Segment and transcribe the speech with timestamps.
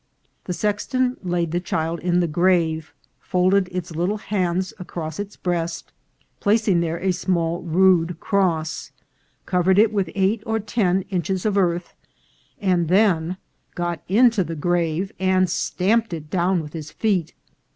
[0.45, 5.91] The sexton laid the child in the grave, folded its little hands across its breast,
[6.39, 8.91] placing there a small rude cross,
[9.45, 11.93] covered it over with eight or ten inch es of earth,
[12.59, 13.37] and then
[13.75, 17.35] got into the grave and stamped it down with his feet.